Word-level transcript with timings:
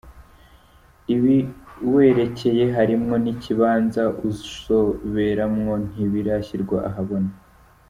Ibiwerekeye 1.15 2.63
harimwo 2.75 3.15
n'ikibanza 3.23 4.03
uzoberamwo 4.29 5.73
ntibirashirwa 5.89 6.77
ahabona. 6.89 7.31